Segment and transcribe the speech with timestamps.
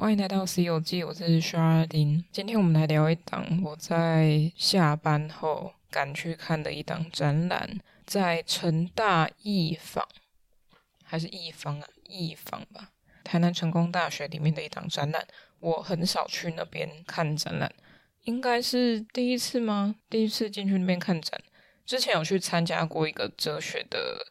[0.00, 2.24] 欢迎来到《C 游记》，我是 Chardin。
[2.32, 10.08] 今天我们来聊一档我在下班后赶去看的一档展览，在成大艺坊，
[11.04, 11.86] 还是艺坊啊？
[12.08, 15.28] 艺坊吧，台南成功大学里面的一档展览。
[15.58, 17.70] 我很少去那边看展览，
[18.24, 19.96] 应该是第一次吗？
[20.08, 21.38] 第一次进去那边看展。
[21.84, 24.26] 之前有去参加过一个哲学的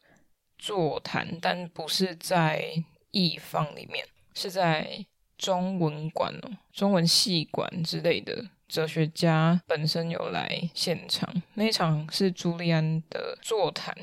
[0.58, 5.06] 座谈，但不是在艺坊里面，是在。
[5.40, 13.96] 中文馆哦，中文系馆之类的哲学家本身有来现场，那一场是朱利安的座谈，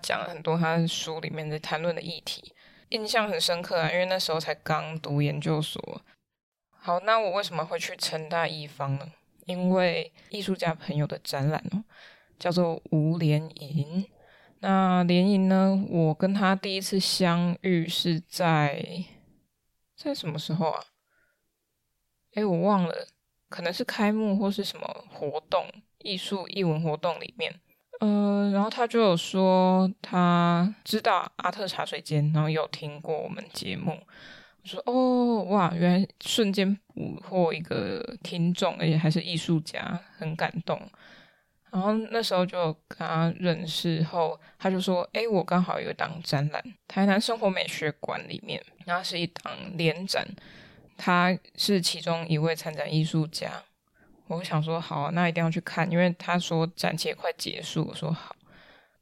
[0.00, 2.52] 讲了很多他书里面的谈论的议题，
[2.90, 6.00] 印象很深刻啊，因为那时候才刚读研究所。
[6.70, 9.10] 好，那我为什么会去成大艺方呢？
[9.46, 11.82] 因为艺术家朋友的展览哦，
[12.38, 14.06] 叫做吴联吟。
[14.60, 19.04] 那联吟呢，我跟他第一次相遇是在。
[20.06, 20.84] 在什么时候啊？
[22.34, 23.08] 哎，我忘了，
[23.48, 25.66] 可能是开幕或是什么活动，
[25.98, 27.52] 艺术艺文活动里面。
[27.98, 33.98] 呃，然后他就有说他知道阿特茶水间，然后有听过我们节目。
[34.62, 40.80] 我说哦，哇，原来瞬间捕获一个听众，而且还是艺术家，很感动。
[41.72, 50.26] 然后那时候就跟他认识后，他就说：“哎，我刚好有一档展览，台南生活美学馆里面，然后是一档联展，
[50.96, 53.50] 他是其中一位参展艺术家。
[54.28, 57.84] 我想说好，那一定要去看，因为他说展期也快结束。
[57.88, 58.34] 我说好，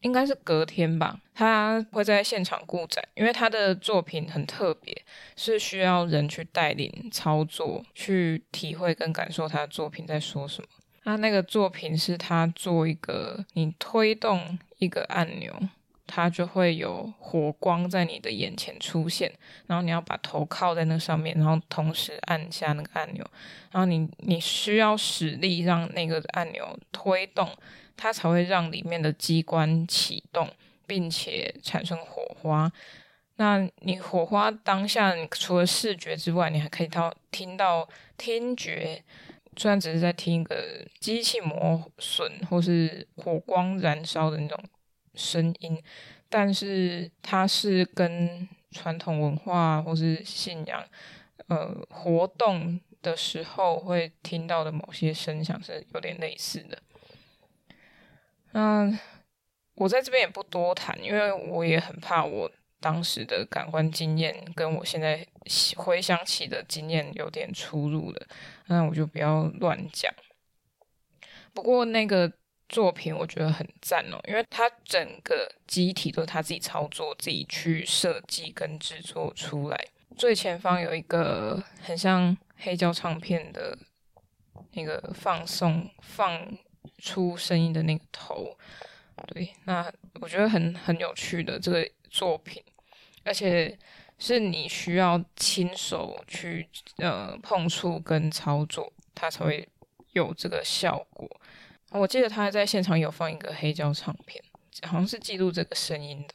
[0.01, 5.05] 应该是隔天吧，他会在现场顾展，因为他的作品很特别，
[5.37, 10.69] 是需要人去带领操作，去体会跟感受他的作品在说什么。”
[11.05, 15.55] 他那个作品是他做一个，你推动一个按钮，
[16.07, 19.31] 它就会有火光在你的眼前出现，
[19.67, 23.23] 然后你要把头靠在那上面，然后同时按下那个按钮，
[23.71, 27.49] 然后你你需要使力让那个按钮推动，
[27.97, 30.49] 它才会让里面的机关启动，
[30.87, 32.73] 并且产生火花。
[33.37, 37.87] 那你火花当下，除了视觉之外，你还可以到听到
[38.17, 39.03] 听觉。
[39.57, 44.59] 虽然只是在听一个机器磨损或是火光燃烧的那种
[45.15, 45.83] 声音，
[46.29, 50.85] 但是它是跟传统文化或是信仰，
[51.47, 56.79] 呃，活动的时候会听到的某些声响是有点类似的。
[58.53, 58.99] 嗯，
[59.77, 62.51] 我在这边也不多谈，因为我也很怕我。
[62.81, 65.27] 当时的感官经验跟我现在
[65.75, 68.27] 回想起的经验有点出入了，
[68.67, 70.13] 那我就不要乱讲。
[71.53, 72.33] 不过那个
[72.69, 79.89] 作品我觉得很赞哦，因为它整个机体都是他自己操作、自己去设计跟制作出来。
[80.17, 83.77] 最前方有一个很像黑胶唱片的
[84.73, 86.57] 那个放送放
[86.99, 88.57] 出声音的那个头，
[89.27, 92.63] 对，那我觉得很很有趣的这个作品。
[93.25, 93.77] 而且
[94.19, 99.69] 是你需要亲手去呃碰触跟操作，它才会
[100.13, 101.29] 有这个效果。
[101.91, 104.43] 我记得他在现场有放一个黑胶唱片，
[104.83, 106.35] 好像是记录这个声音的。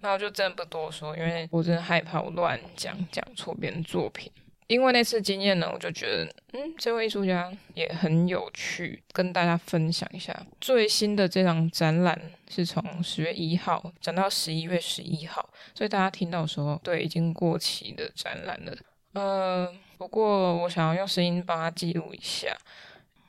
[0.00, 4.30] 那我就真的不多说，因为我真的害怕我乱讲讲错别人作品。
[4.68, 10.38] 因为那次经验呢，我就觉得，嗯，这位艺术家也很有趣，跟大家分享一下。
[10.60, 12.20] 最新的这场展览
[12.50, 18.76] 是从十月一号展到十一月十一号，所以大家听到的时候，对，已经过期的展览了。
[19.14, 22.54] 呃，不过我想要用声音帮他记录一下，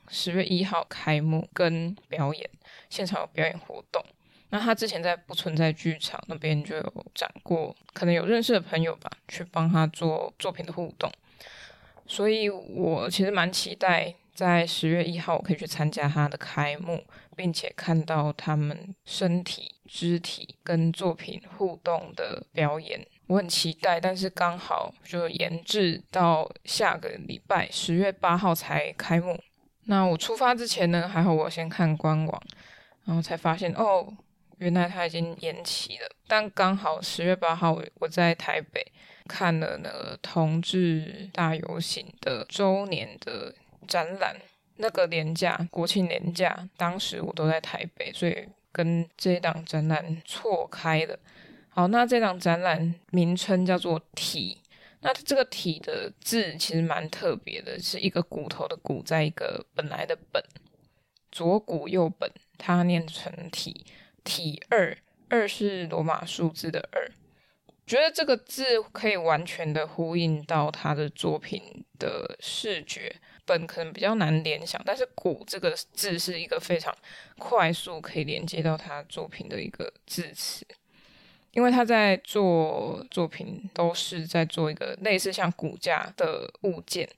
[0.08, 2.50] 十月一号开幕跟表演，
[2.90, 4.04] 现场有表演活动。
[4.50, 11.10] 那他之前在不存在剧场那边就有展过，可能有认识的朋友吧，去帮他做作品的互动。
[12.10, 17.04] 所以我其实蛮期待，在十月一号我可以去参加他的开幕，
[17.36, 23.06] 并且看到他们身体、肢体跟作品互动的表演。
[23.28, 29.40] 我很期待，但是刚好就延至到下个礼拜十月八号才开幕。
[29.84, 32.42] 那我出发之前呢，还好我先看官网，
[33.04, 34.12] 然后才发现哦，
[34.58, 36.10] 原来它已经延期了。
[36.26, 38.84] 但刚好十月八号我在台北。
[39.30, 43.54] 看了那个同志大游行的周年的
[43.86, 44.34] 展览，
[44.78, 51.16] 那个年假，国庆年假，当时我都在台北，所以跟这档展览错开了。
[51.68, 54.58] 好，那这档展览名称叫做“体”，
[55.02, 60.42] 那这个“体”的字其实蛮特别的，是一个骨头的“骨”在一个本来的“本”，
[61.30, 62.28] 左骨右本，
[62.58, 63.86] 它念成“体”，
[64.24, 64.98] 体二，
[65.28, 67.08] 二是罗马数字的“二”。
[67.90, 73.16] 觉得这个字可以完全的呼应到他的作品的视觉。
[73.44, 76.96] 本可能比较难联想，但是“古”这个字是一个非常
[77.36, 80.64] 快速可以连接到他作品的一个字词，
[81.50, 87.08] 因为他在做作品都是在做一个类似像骨架的物件。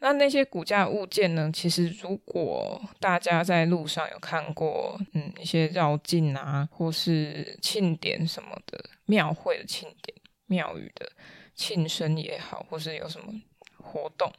[0.00, 1.50] 那那些骨架物件呢？
[1.52, 10.16] 其实如果大家在路上有看过，嗯，一些绕境啊，或是庆典什么的，庙会的庆典、
[10.46, 11.10] 庙宇的
[11.54, 13.32] 庆生也好，或是有什么
[13.76, 14.32] 活动。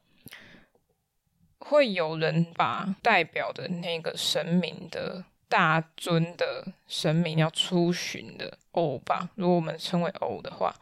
[1.59, 10.73] 会有人把代表的那个神明的大尊的神明要出巡的偶吧，如果我们称为偶的话，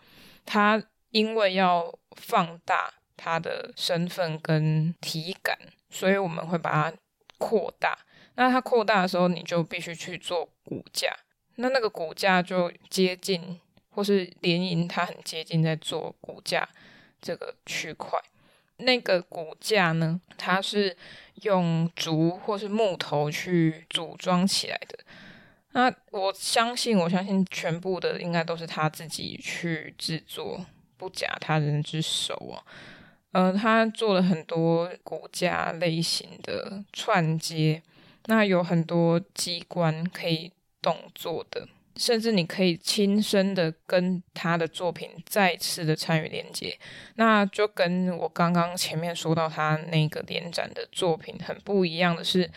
[0.45, 5.57] 他因为要放大他的身份跟体感，
[5.89, 6.97] 所以我们会把它
[7.37, 7.97] 扩大。
[8.35, 11.11] 那它扩大的时候，你就必须去做骨架，
[11.55, 13.59] 那那个骨架就接近
[13.89, 16.69] 或是联营，它很接近在做骨架
[17.19, 18.19] 这个区块。
[18.77, 20.95] 那个骨架呢，它是
[21.41, 24.99] 用竹或是木头去组装起来的。
[25.71, 30.63] 那我相信，我相信全部的应该都是他自己去制作，
[30.95, 32.63] 不假他人之手哦。
[33.31, 37.81] 呃，他做了很多骨架类型的串接，
[38.25, 40.51] 那有很多机关可以
[40.81, 41.67] 动作的。
[41.95, 46.77] 甚至你可以亲身的跟他的作品再次的参与连接，
[47.15, 52.47] 那就跟我刚刚前面说到他那个联展的作品很不一样的是，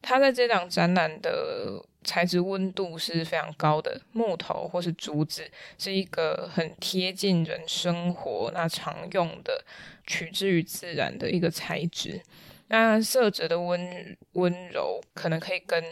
[0.00, 5.46] 他在这档展览的材质温度是非常高的，木头或是竹子
[5.76, 9.62] 是一个很贴近人生活那常用的
[10.06, 12.22] 取之于自然的一个材质，
[12.68, 15.82] 那色泽的温温柔可能可以跟。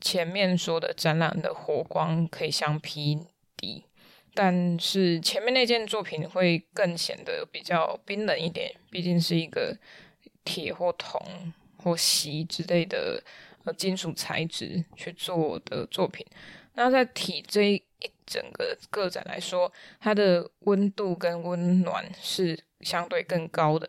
[0.00, 3.18] 前面说的展览的火光可以相匹
[3.56, 3.82] 敌，
[4.32, 9.76] 但是前面那件作品会更显得比较冰冷一点，毕竟是一个
[10.44, 11.20] 铁或铜
[11.78, 13.20] 或锡之类的
[13.64, 16.24] 呃金属材质去做的作品。
[16.74, 17.82] 那在体这一
[18.28, 23.88] 整个个展来说，它的温度跟温暖是相对更高的，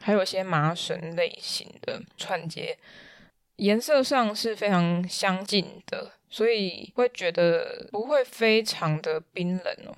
[0.00, 2.76] 还有一些麻绳类型的串接。
[3.56, 9.94] 颜色上是非常相近的，所以会觉得不会非常的冰冷哦。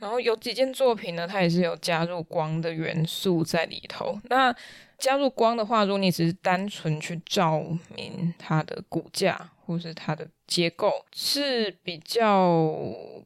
[0.00, 4.20] 然后有几件作品呢，它也是有加入光的元素在里头。
[4.24, 4.54] 那
[4.98, 7.64] 加入光的话，如果你只是单纯去照
[7.96, 12.40] 明它的骨架或是它的结构，是比较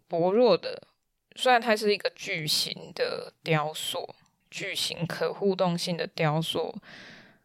[0.08, 0.82] 薄弱的。
[1.36, 4.12] 虽然它是一个巨型的雕塑，
[4.50, 6.74] 巨型可互动性的雕塑。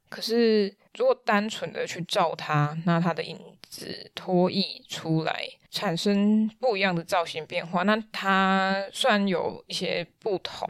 [0.10, 3.40] 可是，如果单纯的去照它，那它的影
[3.70, 7.84] 子脱逸出来，产生不一样的造型变化。
[7.84, 10.68] 那它虽然有一些不同，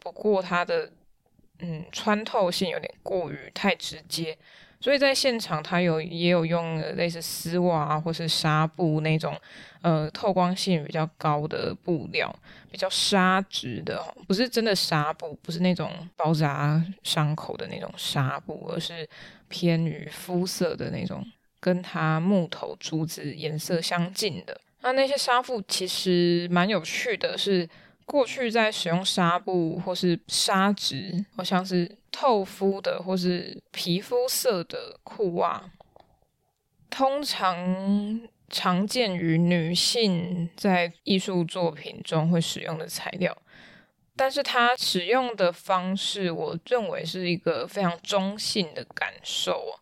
[0.00, 0.90] 不过它的
[1.60, 4.36] 嗯穿透性有点过于太直接。
[4.82, 9.32] 所以在现场，它有也有用类似丝袜啊，或是纱布那种，
[9.80, 12.34] 呃，透光性比较高的布料，
[12.68, 19.08] 比较纱质的，不是真的纱布，不是那种包扎伤口的那种纱布，而是
[19.48, 21.24] 偏于肤色的那种，
[21.60, 24.60] 跟它木头竹子颜色相近的。
[24.80, 27.68] 那那些纱布其实蛮有趣的，是
[28.04, 31.88] 过去在使用纱布或是纱质，好像是。
[32.12, 35.72] 透肤的或是皮肤色的裤袜，
[36.88, 43.36] 通常常见于女性在艺术作品中会使用的材料，
[44.14, 49.80] 但是它使用的方式，我认为是一个非常中性的感受，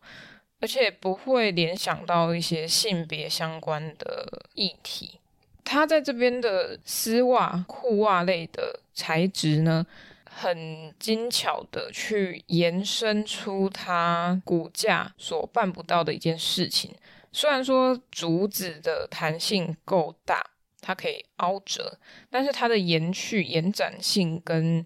[0.61, 5.19] 而且不会联想到一些性别相关的议题。
[5.63, 9.85] 它在这边的丝袜、裤袜类的材质呢，
[10.41, 16.95] 很精巧的去延伸出它骨架所办不到的一件事情。
[17.31, 20.43] 虽然说竹子的弹性够大，
[20.81, 21.99] 它可以凹折，
[22.31, 24.83] 但是它的延续、延展性跟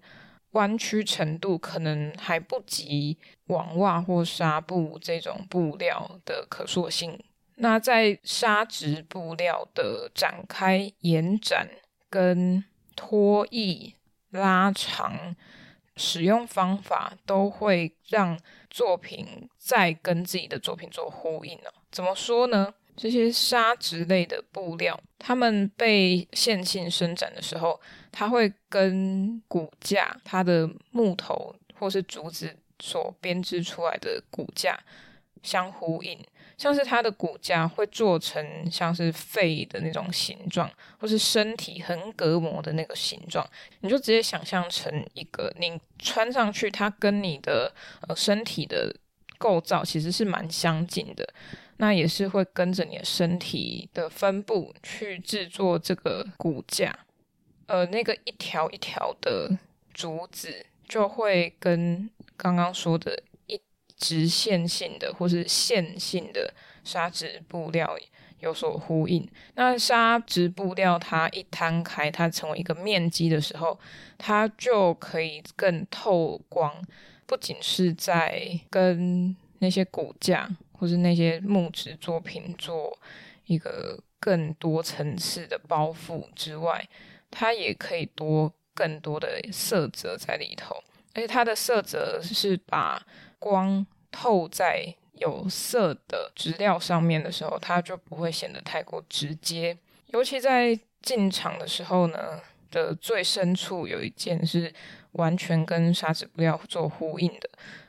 [0.51, 7.17] 弯曲程度可能还不及网袜或纱布这种布料的可塑性。
[7.55, 11.69] 那在纱质布料的展开、延展
[12.09, 13.95] 跟脱逸。
[14.31, 15.35] 拉长
[15.95, 18.39] 使用方法都会让
[18.69, 21.69] 作品再跟自己的作品做呼应呢？
[21.91, 22.73] 怎么说呢？
[22.97, 27.79] 这些纱质类的布料，它们被线性伸展的时候，
[28.11, 34.79] 它会跟骨架、它的木头或是竹子所编织出来的骨架
[35.43, 36.17] 相呼应。
[36.57, 43.45] 像是它的骨架会做成像是肺的那种形状，或是身体横膈膜的那个形状，
[43.81, 47.73] 你就直接想象成一个你穿上去，它跟你的
[48.07, 48.95] 呃身体的
[49.37, 51.27] 构造其实是蛮相近的。
[51.77, 56.97] 那也是会跟着你的身体的分布去制作这个骨架，
[57.67, 59.51] 呃，那个一条一条的
[59.93, 63.21] 竹子就会跟刚刚说的。
[63.97, 67.97] 直线性的或是线性的纱质布料
[68.39, 69.27] 有所呼应。
[69.55, 73.79] 那纱质布料它一摊开，它成为一个面积的时候，
[74.17, 76.71] 它就可以更透光。
[77.25, 82.95] 不仅是在跟那些骨架或是那些木质作品做
[83.45, 86.87] 一个更多层次的包覆之外，
[87.31, 90.75] 它也可以多更多的色泽在里头。
[91.15, 93.01] 而且它的色泽是把
[93.45, 99.77] 光透在有色的质料上面的时候，它就不会显得太过直接。
[100.07, 104.73] 尤其在进场的时候呢，的最深处有一件是
[105.11, 107.47] 完全跟纱质布料做呼应的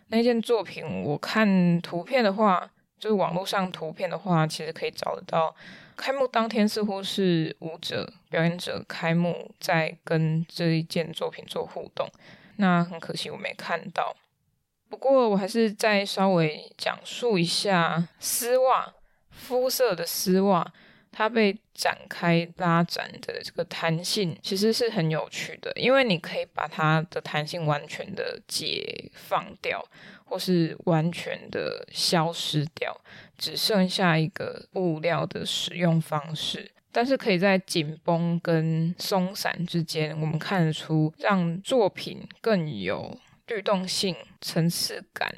[0.08, 0.84] 那件作品。
[1.02, 5.56] 我看图片的话，就是网络上图片的话，其实可以找得到。
[5.96, 12.06] 开幕当天似乎是舞者表演者开幕在跟这一件作品做互动，
[12.56, 14.14] 那很可惜我没看到。
[14.88, 18.94] 不过，我还是再稍微讲述一下丝袜
[19.30, 20.72] 肤色的丝袜，
[21.10, 25.72] 它被展开拉展的这个弹性，其实是很有趣的。
[25.74, 29.84] 因为你可以把它的弹性完全的解放掉，
[30.24, 32.98] 或是完全的消失掉，
[33.36, 36.70] 只剩下一个布料的使用方式。
[36.92, 43.18] 但是可以在紧绷跟松散之间，我们看得出让作品更有。
[43.46, 45.34] 律动性、层次感，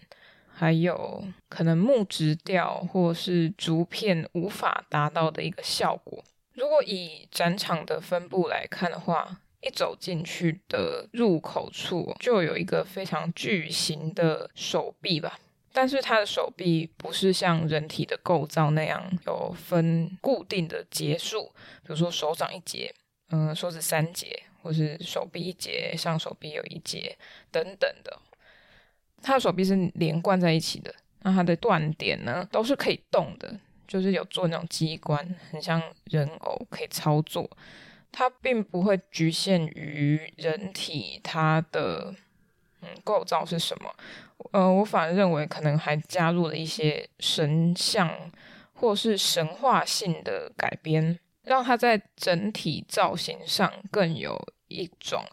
[0.52, 6.24] 还有可能木质调或是竹片无法达到的一个效果。
[6.54, 15.38] 如果以展场的分布来看的话，一走进去的入口处就有一个非常巨型的手臂吧，
[15.72, 22.94] 但是它的手臂不是像人体的构造那样有分固定的节数，比如说手掌一节，
[23.30, 24.44] 嗯，手指三节。
[24.62, 27.16] 或是手臂一节，上手臂有一节
[27.50, 28.18] 等等的，
[29.22, 30.94] 他的手臂是连贯在一起的。
[31.22, 37.50] 那他的断点呢，都是可以动的，就是有做那种机关，很像人偶可以操作。
[38.10, 42.14] 它并不会局限于人体它的
[42.80, 43.94] 嗯构造是什么。
[44.52, 48.30] 呃，我反而认为可能还加入了一些神像
[48.72, 51.18] 或是神话性的改编，
[51.48, 54.38] 让它在整体造型上更有。
[54.70, 55.24] 一种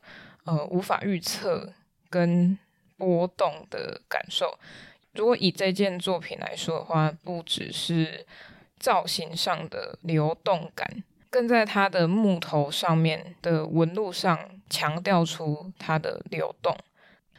[0.45, 1.73] 呃无法预测
[2.09, 2.57] 跟
[2.95, 4.57] 波动的感受。
[5.11, 8.25] 如果以这件作品来说的话，不只是
[8.79, 16.73] 造型上的流动感，更在它的木头上面的纹路上强调出它的流动。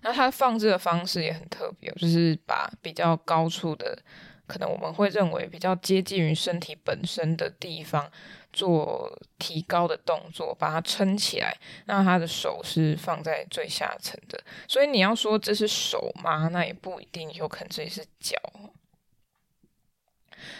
[0.03, 3.99] 那它放置的方式也很特别，就是把比较高处的，
[4.47, 8.13] 可能我们会认为比较接近于身体本身的地方。
[8.57, 11.55] 做提高的动作，把它撑起来。
[11.85, 16.49] 那他的手是放在最下层的，所以你要说这是手吗？
[16.49, 18.41] 那也不一定，有可能这里是脚。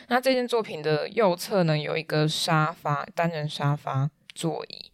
[0.09, 4.93] 那这件作品的右侧呢，有一个沙发，单人沙发座椅，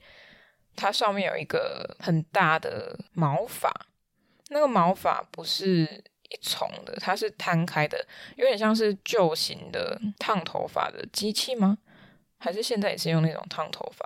[0.76, 3.71] 它上面有一个很大的毛发。
[4.50, 8.06] 那个毛发不是一重的，它是摊开的，
[8.37, 11.78] 有点像是旧型的烫头发的机器吗？
[12.42, 14.04] 还是现在也是用那种烫头发。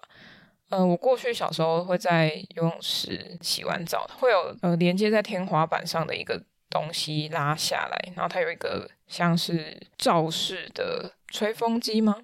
[0.69, 12.17] 呃，我过去小时候会在游泳池洗完澡，会有呃连接在天花板上的一个东西拉下来，然后它有一个像是罩式的吹风机吗？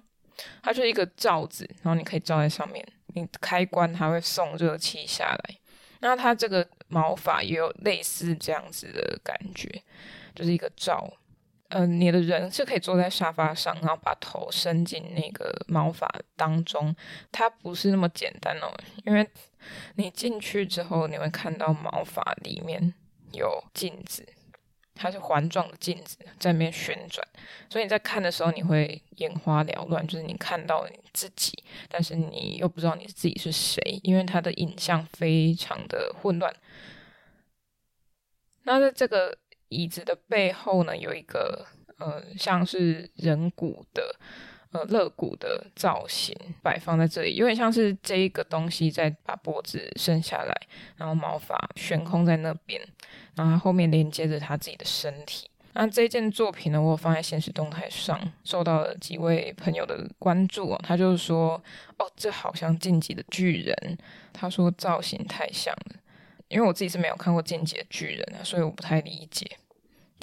[0.61, 5.55] 它就是一个罩子，然后你可以罩在上面，你开关它会送热气下来。
[6.01, 9.81] 那它这个毛发也有类似这样子的感觉，
[10.35, 11.09] 就是一个罩。
[11.75, 16.95] 嗯、你的人是可以坐在沙发上，然后把头伸进那个毛发当中。
[17.31, 18.71] 它不是那么简单哦，
[19.05, 19.27] 因为
[19.95, 22.93] 你进去之后，你会看到毛发里面
[23.31, 24.23] 有镜子，
[24.93, 27.27] 它是环状的镜子在那边旋转，
[27.67, 36.55] 所以你在看的时候，你会眼花缭乱，就是你看到你自己，但是你又不知道你自己是谁，因为它的影像非常的混乱。
[38.61, 39.39] 那在这个。
[39.73, 41.65] 椅子的背后呢，有一个
[41.97, 44.15] 呃，像是人骨的
[44.71, 50.55] 呃肋骨的造型摆放在这里，有点像是这一个东西在把脖子伸下来，
[50.97, 52.81] 然后毛发悬空在那边，
[53.35, 55.49] 然后它后面连接着他自己的身体。
[55.75, 60.79] 那这件作品呢，我有放在现实动态上，受到了几位朋友的关注哦。
[60.83, 61.53] 他就是说，
[61.97, 63.97] 哦，这好像进击的巨人。
[64.31, 65.95] 他说造型太像了，
[66.47, 69.49] 因为我自己是没有看过进击的巨人啊，所以我不太理解。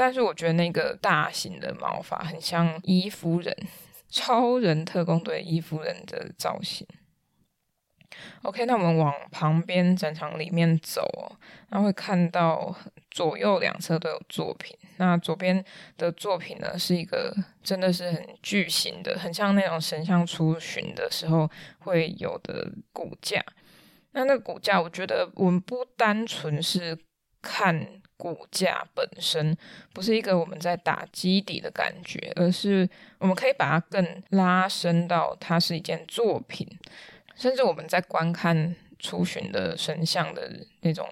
[0.00, 3.54] 但是我觉得那个大型的毛发很像伊夫人，
[4.08, 6.86] 超人特工队伊夫人的造型。
[8.42, 11.36] OK，那我们往旁边展场里面走哦，
[11.68, 12.74] 那会看到
[13.10, 14.74] 左右两侧都有作品。
[14.96, 15.62] 那左边
[15.98, 21.46] 的作品呢，是一个真的是很巨型的，很像那种神像出巡的时候
[21.80, 23.44] 会有的骨架。
[24.12, 26.98] 那那个骨架，我觉得我们不单纯是
[27.42, 29.56] 看骨架本身，
[29.94, 32.86] 不是一个我们在打基底的感觉，而是
[33.18, 36.68] 我们可以把它更拉伸到它是一件作品。
[37.34, 41.08] 甚至我们在观看出巡的神像的那种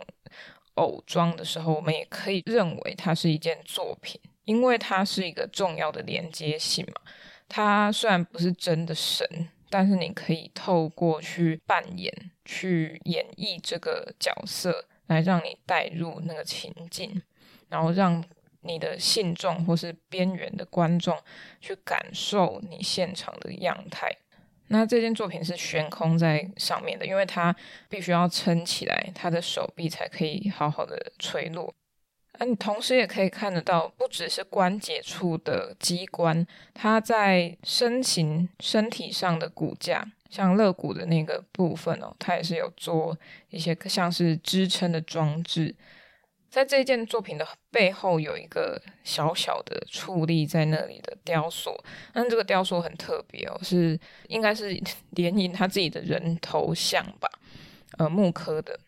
[0.74, 7.00] 偶装的时候，我们也可以认为它是一件作品，因为它是一个重要的连接性嘛。
[7.48, 9.26] 它虽然不是真的神，
[9.70, 12.12] 但是你可以透过去扮演、
[12.44, 17.20] 去演绎这个角色，来让你带入那个情境，
[17.68, 18.24] 然后让
[18.60, 21.16] 你的信众或是边缘的观众
[21.60, 24.10] 去感受你现场的样态。
[24.68, 27.56] 那这件作品是悬空在上面的，因为它
[27.88, 31.74] 必须要撑起来，它的手臂才可以好好的垂落。
[32.32, 43.16] 啊，你同时也可以看得到，不只是关节处的机关，它在身形、身体上的骨架，像肋骨的那个部分哦，它也是有做
[43.50, 45.74] 一些像是支撑的装置。
[46.50, 51.78] 在这件作品的背后有一个小小的矗立在那里的雕塑，
[52.12, 54.80] 但这个雕塑很特别哦，是应该是
[55.10, 57.28] 连营他自己的人头像吧，
[57.98, 58.80] 呃，木刻的。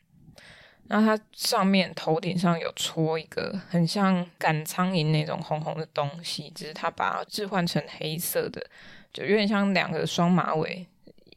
[0.92, 8.66] 那它上面头顶上有戳一个很像赶苍蝇那种红红的东西，只是它把它置换成黑色的，
[9.12, 10.84] 就有点像两个双马尾，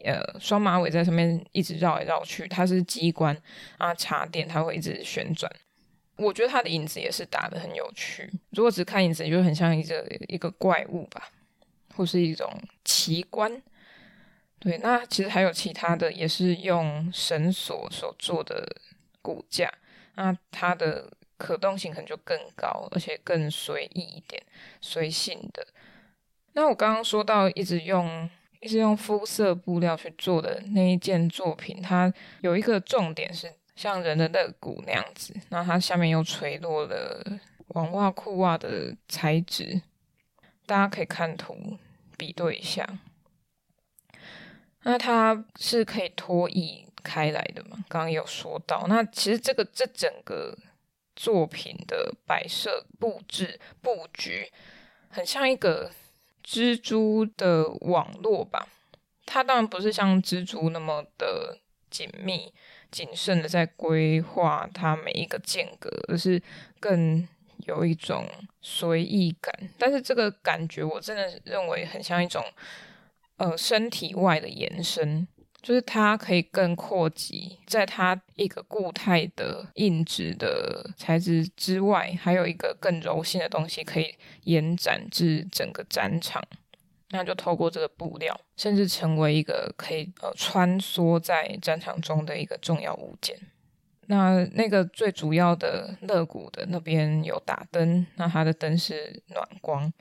[0.04, 2.48] 呃，双马尾在上面一直绕来绕去。
[2.48, 3.36] 它是机关
[3.78, 5.52] 啊，插电它会一直旋转。
[6.16, 8.32] 我觉得它的影子也是打得很有趣。
[8.52, 11.30] 如果只看影子，就很像一个一个怪物吧，
[11.96, 12.48] 或是一种
[12.86, 13.62] 奇观。
[14.60, 18.64] 对，那其实还有其他的，也是用绳索所做的
[19.22, 19.74] 骨架。
[20.16, 24.42] 那它的可动性可能就更高，而且更随意一点，
[24.80, 25.66] 随性的。
[26.54, 28.30] 那我刚刚说到一直用
[28.64, 33.52] 一直用肤色布料去做的那一件作品，它有一个重点是。
[33.76, 37.26] 像人的肋骨那样子，那它下面又垂落了
[37.70, 39.82] 网袜裤袜的材质，
[40.68, 41.80] 大家可以看图
[42.16, 42.88] 比对一下。
[44.84, 47.84] 那它是可以脱衣开来的嘛？
[47.90, 50.56] 刚刚有说到，那其实这个这整个
[51.16, 54.52] 作品的摆设布置布局，
[55.10, 55.90] 很像一个
[56.44, 58.68] 蜘蛛的网络吧？
[59.26, 62.54] 它当然不是像蜘蛛那么的紧密。
[62.92, 66.40] 谨慎的在规划它每一个间隔，而是
[66.80, 67.28] 更
[67.66, 68.30] 有一种
[68.62, 69.52] 随意感。
[69.80, 72.46] 但是这个感觉，我真的认为很像一种
[73.38, 75.28] 呃身体外的延伸，
[75.64, 86.44] 就是它可以更扩及，在它一个固态的硬质的材质之外，还有一个更柔性的东西可以延展至整个展场。
[87.12, 93.38] 那就透过这个布料，甚至成为一个可以呃穿梭在战场中的一个重要物件。
[94.08, 99.94] 那那个最主要的乐谷的那边有打灯，那它的灯是暖光，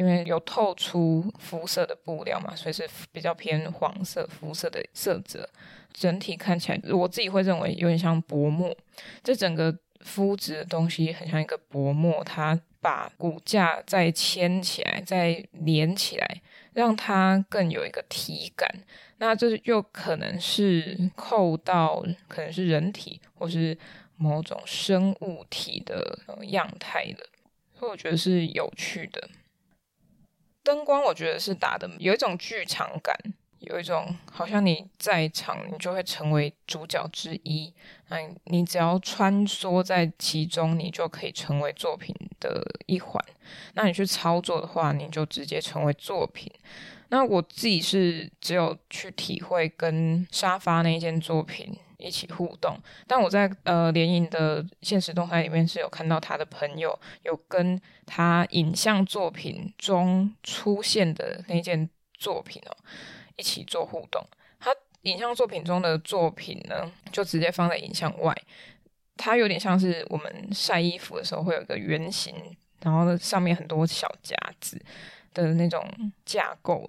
[0.00, 5.46] 因为有透出肤色的布料嘛，所以是比较偏黄色肤色的色泽。
[5.92, 8.74] 整体看起来，我自己会认为有点像薄膜。
[9.22, 16.40] 这整个肤质的东西很像一个薄膜，它把骨架再牵起来，再连起来。
[16.72, 18.66] 让它更有一个体感，
[19.18, 23.76] 那这又可能是扣到可能是人体或是
[24.16, 27.26] 某种生物体的样态的，
[27.76, 29.28] 所以我觉得是有趣的。
[30.62, 33.16] 灯光我觉得是打的有一种剧场感。
[33.60, 37.70] 有一种好像你在场，你就会成为主角之一。
[38.08, 43.22] 那你只要穿梭在其中，你就可以成为作品的一环。
[43.74, 46.50] 那你去操作的话，你就直接成为作品。
[47.10, 62.76] 那我自己是只有去体会跟沙发那一件作品一起互动，但我在呃联营的现实动态里面是有看到他的朋友有跟他影像作品中出现的那件作品哦。
[63.36, 64.22] 一起做互动，
[64.58, 64.70] 他
[65.02, 68.36] 影像作品中的作品呢，就直接放在影像外。
[69.16, 72.34] 它有点像是我们晒衣服的时候会有一个圆形
[72.82, 74.78] 然后上面很多小夹子
[75.32, 75.82] 的那种
[76.26, 76.86] 架构。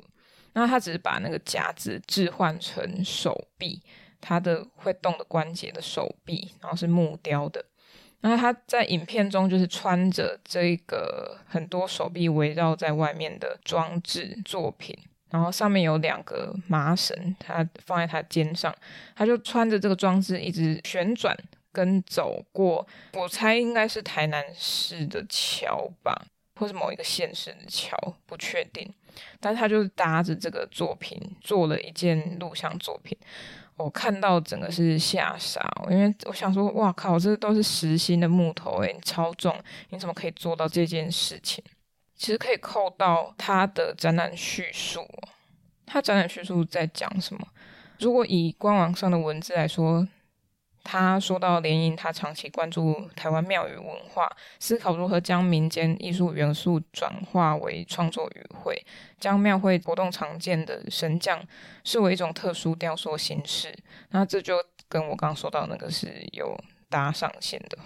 [0.54, 3.82] 那他只是把那个夹子置换成手臂，
[4.22, 7.66] 他的会动的关节的手臂，然后是木雕的。
[8.22, 14.96] 然后他在影片中就是穿着这个很多手臂围绕在外面的装置作品，
[15.32, 18.72] 然后上面有两个麻绳，他放在他肩上，
[19.16, 21.36] 他就穿着这个装置一直旋转
[21.72, 26.28] 跟走过，我猜应该是台南市的桥吧，
[26.60, 28.94] 或是某一个县市的桥，不确定。
[29.40, 33.18] 但是他就是搭着这个作品做了一件录像作品。
[33.82, 39.56] 我看到整个是吓傻，因为我想说，哇靠，这都是实心的木头，诶，超重，
[39.90, 41.64] 你怎么可以做到这件事情？
[42.16, 45.06] 其实可以扣到他的展览叙述，
[45.86, 47.48] 他展览叙述在讲什么？
[48.00, 50.08] 如果以官网上的文字来说。
[50.84, 58.84] 他说到联姻，他长期关注台湾庙宇文化，思考如何将民间艺术元素转化为创作语汇，
[59.20, 61.42] 将庙会活动常见的神将
[61.84, 63.74] 视为一种特殊雕塑形式。
[64.10, 67.78] 那这就跟我刚刚说到那个是有搭上线的。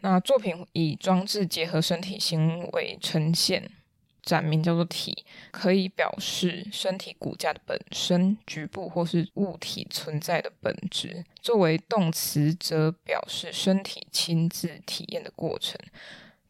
[0.00, 3.70] 那作品以装置结合身体行为呈现。
[4.28, 11.24] 展名叫做体，可以表示身体骨架的本身、局部或是物体存在的本质。
[11.40, 15.80] 作为动词，则表示身体亲自体验的过程。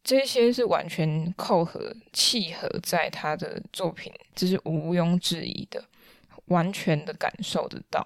[0.02, 5.84] 这些是完全扣合、契合在他的作品，这是毋庸置疑的，
[6.46, 8.04] 完全的感受得到。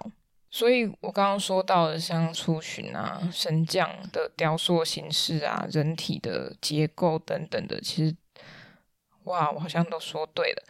[0.51, 8.15] 所以我刚刚说到的，像出巡啊、神将的雕塑形式啊、人体的结构等等的，其实。
[9.25, 10.63] 哇，我好像都说对了。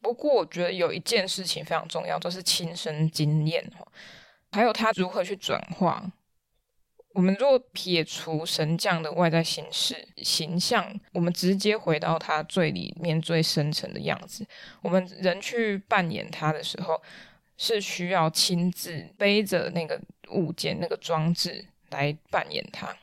[0.00, 3.86] 不过我觉得有一件事情非常重要，就是亲身经验哦，
[4.52, 6.10] 还有他如何去转化。
[7.12, 14.46] 我们若撇除神将的外在形式形象，我们直接回到他最里面最深层的样子。
[14.80, 17.02] 我们人去扮演他的时候，
[17.56, 20.00] 是需要亲自背着那个
[20.30, 22.96] 物件、那个装置来扮演他，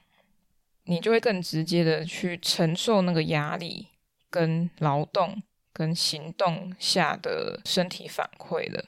[0.86, 3.89] 你就会更直接的去承受那个压力。
[4.38, 5.41] 跟劳动、
[5.73, 8.86] 跟行动下的身体反馈的。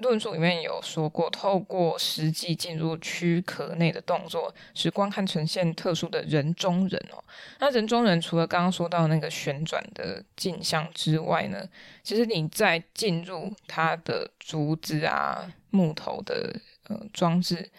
[0.00, 7.22] 论述里面有说过，透过实际进入躯壳内的动作，使观看呈现特殊的人中人哦。
[7.58, 11.68] 那人中人除了刚刚说到那个旋转的镜像之外呢，
[12.02, 17.70] 其实你在进入它的竹子啊、木头的呃装置。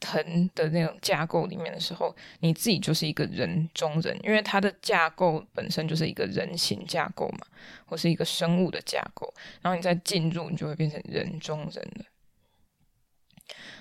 [0.00, 7.46] 藤的那种架构里面的时候，你自己就是一个人中人，因为它的架构本身就是一个人形架构嘛，
[7.86, 12.04] 或是一个生物的架构，然后你再进入，你就会变成人中人了。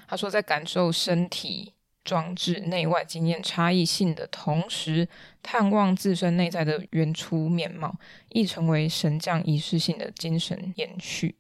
[0.08, 5.08] 他说，在感受身体装置内外经验差异性的同时，
[5.44, 8.00] 探望自身内在的原初面貌，
[8.30, 11.36] 亦成为神将仪式性的精神延续。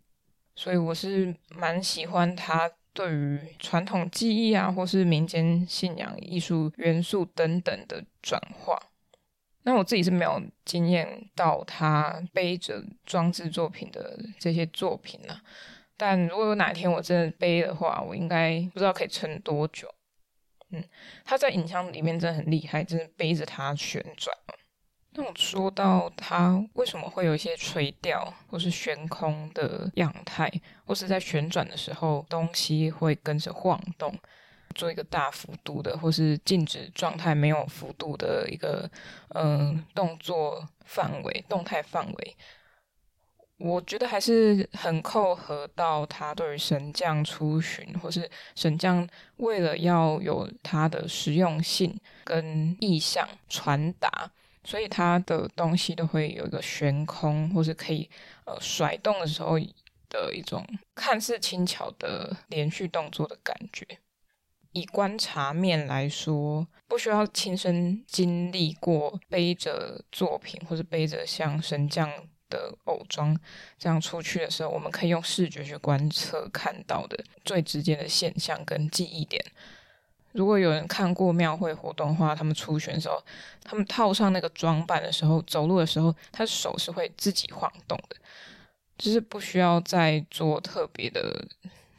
[0.55, 2.71] 所以我是蛮喜欢他。
[2.97, 8.75] 对于传统技艺啊，或是民间信仰、艺术元素等等的转化，
[9.61, 15.43] 那我自己是没有经验到他背着装置作品的这些作品啊。
[15.95, 19.93] 但如果有哪一天我真的背的话，我应该不知道可以撑多久。
[20.71, 20.83] 嗯，
[21.23, 24.35] 他在影像里面真的很厉害，真的背着它旋转。
[25.19, 30.47] 那我说到它为什么会有一些垂钓或是悬空的样态，
[30.85, 34.15] 或是在旋转的时候东西会跟着晃动，
[34.75, 38.87] 做一个大幅度的或是静止状态没有幅度的一个
[39.29, 42.35] 嗯、动作范围、动态范围，
[43.57, 54.31] 我觉得还是很扣合到他对于神将出巡，或是神将为了要有它的实用性跟意象传达。
[54.67, 58.09] 所以它的东西都会有一个悬空，或是可以
[58.43, 59.57] 呃甩动的时候
[60.09, 60.61] 的一种
[60.93, 63.87] 看似轻巧的连续动作的感觉。
[64.73, 72.11] 以观察面来说，不需要亲身经历过背着作品或是背着像神将
[72.49, 73.39] 的偶装
[73.79, 79.41] 这样出去的时候，我们可以用视觉去观测看到的最直接的现象跟记忆点。
[80.37, 83.19] 如果有人看过庙会活动的话，他们出巡的时候，
[83.63, 88.15] 他们套上那个装扮的时候，走路的时候，他手是会自己晃动的，
[88.99, 91.43] 就是不需要再做特别的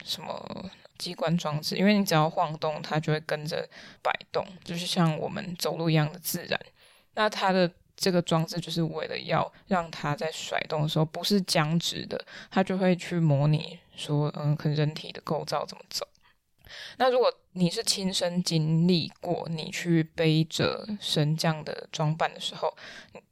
[0.05, 3.67] 什么机关装置，因为你只要晃动，它就会跟着
[4.01, 6.57] 摆动，就是像我们走路一样的自然。
[7.15, 16.07] 那它的这个装置就是为了要让它在甩动的时候不是僵直的，它就会去模拟说，嗯，可能人体的构造怎么走。
[16.97, 22.75] 那如果你是亲身经历过，你去背着神将的装扮的时候，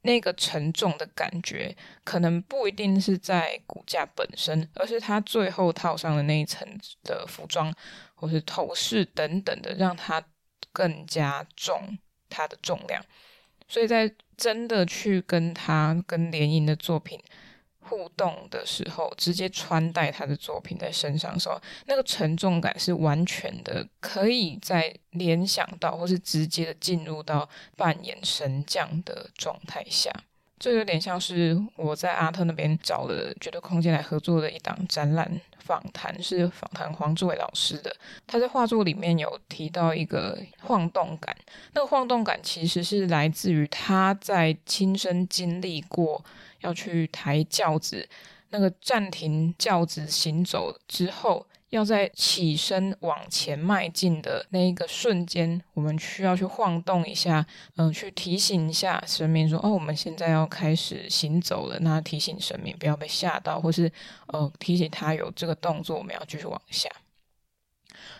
[0.02, 6.66] 那个沉重的感觉，可能不一定是在骨架本身，而是他最后套上的那一层
[7.04, 7.74] 的服装，
[8.14, 10.22] 或是头饰等等的，让它
[10.72, 11.98] 更加重
[12.28, 13.04] 它的重量。
[13.68, 17.20] 所以在真的去跟他跟联营的作品。
[17.88, 30.12] 互动的时候，直接穿戴他的作品在身上的时候，那个沉重感是完全的，可以在联想到或是直接的进入到扮演神将的状态下。
[30.58, 37.94] 这有点像是我在阿特那边找了绝对空间来合作的一档展览访谈，是访谈黄志伟老师的。
[38.26, 41.36] 他在画作里面有提到一个晃动感，
[41.74, 46.24] 那个晃动感其实是来自于他在亲身经历过。
[46.60, 48.08] 要去抬轿子，
[48.50, 63.90] 那个暂停轿子行走之后，要在起身往前迈进的那一个瞬间，我们需要去晃动一下，嗯、去提醒一下神明说：“哦，我们现在要开始行走了。”那提醒神明不要被吓到，或是
[64.28, 66.88] 呃提醒他有这个动作，我们要继续往下。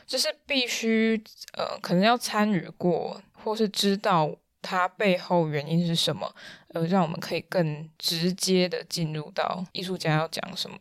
[0.06, 4.36] 这是必须呃，可能要参与过，或是知道。
[4.60, 6.34] 它背后原因是什么？
[6.74, 10.76] 呃，让我们可以更直接的进入到艺术家要讲什么。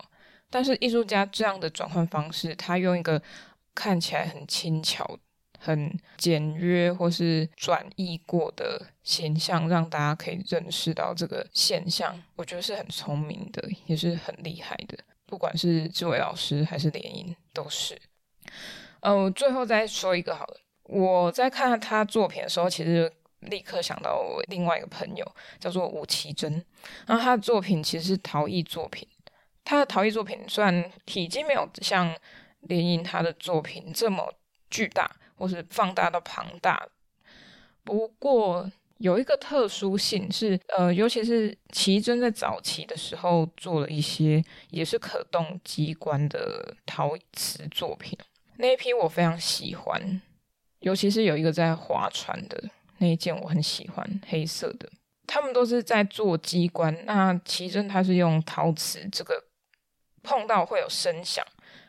[0.49, 3.21] 但是艺术家这样的转换方式，他用一个
[3.75, 5.17] 看起来很轻巧、
[5.59, 12.21] 很简约或是转译过的形象，让大家可以认识到这个现象。
[12.35, 14.97] 我觉得是很聪明的，也是很厉害的。
[15.25, 17.99] 不管是志伟老师还是联姻，都是。
[19.01, 20.57] 呃，最后再说一个好了。
[20.83, 23.11] 我在看他作品的时候，其实。
[23.41, 26.51] 立刻想到我另外一个朋友，叫做吴奇珍。
[27.05, 29.07] 然后他的作品其实是陶艺作品。
[29.67, 32.15] 他的陶艺作品虽然体积没有像
[32.61, 34.33] 联营他的作品这么
[34.69, 36.87] 巨大，或是放大到庞大，
[37.83, 48.17] 不过有一个特殊性是，呃，尤其是奇珍在早期的时候做了一些也是可动机关的陶瓷作品。
[48.55, 50.21] 那一批我非常喜欢，
[50.79, 52.63] 尤其是有一个在划船的。
[52.99, 54.89] 那一件我很喜欢，黑色的。
[55.27, 57.05] 他们都是在做机关。
[57.05, 59.35] 那奇珍他是用陶瓷，这个
[60.27, 61.45] 碰到会有声响。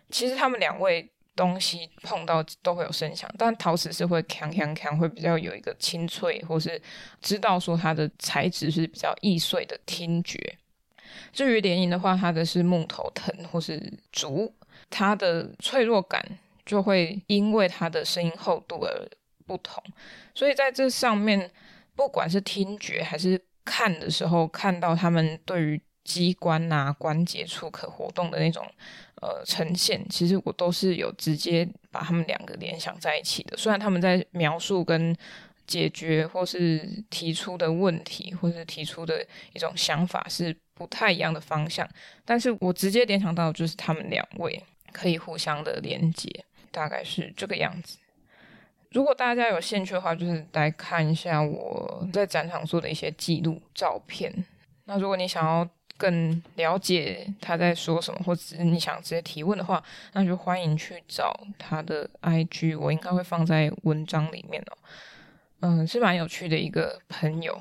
[0.08, 6.80] 其实他们两位东西碰到都会有声响，但陶瓷是会锵锵锵，会比较有一个清脆，或是
[7.20, 10.38] 知道说它的材质是比较易碎的听觉。
[11.32, 14.54] 至于联营的话，它的是木头藤或是竹，
[14.88, 16.24] 它的脆弱感
[16.64, 19.08] 就会因为它的声音厚度而
[19.46, 19.82] 不同，
[20.34, 21.50] 所以在这上面，
[21.94, 28.66] 不管是听觉还是看的时候，看到他们对于机关啊、关节处可活动的那种
[29.20, 33.54] 呃呈现，其实我都是有直接把他们两个联想在一起的。
[33.58, 35.14] 虽然他们在描述跟
[35.66, 41.86] 解决或是提出的问题，或是提出的一种想法是不太一样的方向，
[42.24, 47.98] 但是我直接联想到就是他们两位可以互相的连接，大概是这个样子。
[48.92, 54.32] 如果大家有兴趣的话，就是来看一下我在展场做的一些记录照片。
[54.86, 59.82] 那如果你想要更了解他在说什么，或者是你想直接提问的话，
[60.14, 64.78] 那就欢迎去找他的 IG，我应该会放在文章里面哦。
[65.60, 67.60] 嗯，是蛮有趣的一个朋友。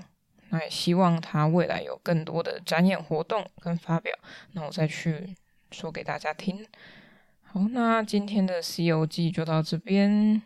[0.50, 4.16] 那也希望他未来有更多的展演活动跟发表，
[4.54, 5.36] 那我再去
[5.72, 6.66] 说给大家听。
[7.44, 10.42] 好，那今天的《西游记》就到这边。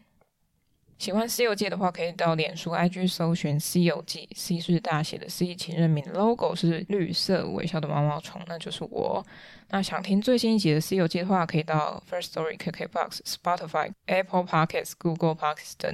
[1.02, 9.26] 喜欢《西游记》的话，可以到脸书、IG 搜寻《西游记》，C 是大写的 C，请认明 logo 是绿色微笑的毛毛虫，那就是我。
[9.70, 15.92] 那想听最新一集的《西游记》的话，可以到 First Story、KKBox、Spotify、Apple Podcasts、Google Podcasts 等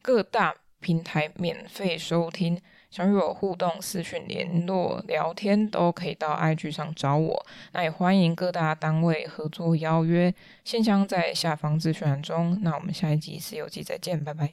[0.00, 2.58] 各大平台免费收听。
[2.90, 7.46] 想与我互动、私讯联络、聊天，都可以到 IG 上找我。
[7.72, 12.58] 那也欢迎各大单位合作邀约，信箱在下方资讯栏中。
[12.62, 14.52] 那我们下一集《C 游记》再见，拜拜。